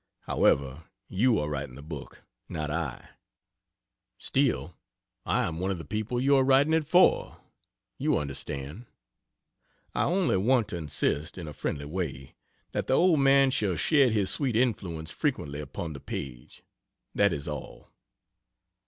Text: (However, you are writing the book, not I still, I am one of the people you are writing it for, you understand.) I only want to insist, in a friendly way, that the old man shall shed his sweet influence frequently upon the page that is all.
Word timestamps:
(However, 0.21 0.85
you 1.09 1.37
are 1.37 1.47
writing 1.47 1.75
the 1.75 1.83
book, 1.83 2.23
not 2.49 2.71
I 2.71 3.09
still, 4.17 4.75
I 5.27 5.43
am 5.43 5.59
one 5.59 5.69
of 5.69 5.77
the 5.77 5.85
people 5.85 6.19
you 6.19 6.35
are 6.37 6.43
writing 6.43 6.73
it 6.73 6.87
for, 6.87 7.37
you 7.99 8.17
understand.) 8.17 8.87
I 9.93 10.05
only 10.05 10.37
want 10.37 10.69
to 10.69 10.75
insist, 10.77 11.37
in 11.37 11.47
a 11.47 11.53
friendly 11.53 11.85
way, 11.85 12.33
that 12.71 12.87
the 12.87 12.93
old 12.95 13.19
man 13.19 13.51
shall 13.51 13.75
shed 13.75 14.11
his 14.11 14.31
sweet 14.31 14.55
influence 14.55 15.11
frequently 15.11 15.59
upon 15.61 15.93
the 15.93 15.99
page 15.99 16.63
that 17.13 17.31
is 17.31 17.47
all. 17.47 17.91